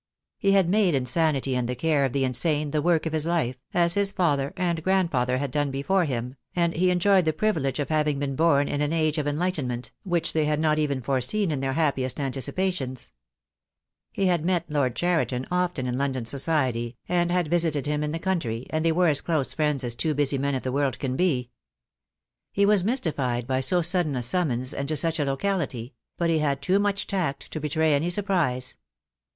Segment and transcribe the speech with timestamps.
[0.39, 3.57] He had made insanity and the care of the insane the work of his life,
[3.71, 7.89] as his father and grandfather had done before him, and he enjoyed the privilege of
[7.89, 10.57] having been born in an age of enlightenment, which they had The Day will come.
[10.57, 10.57] II.
[10.57, 10.61] 1 7 258 THE DAY WILL COME.
[10.63, 13.11] not even foreseen in their happiest anticipations.
[14.11, 18.17] He had met Lord Cheriton often in London society, and had visited him in the
[18.17, 21.15] country, and they were as close friends as two busy men of the world can
[21.15, 21.51] be.
[22.51, 26.39] He was mystified by so sudden a summons and to such a locality; but he
[26.39, 28.77] had too much tact to betray any surprise.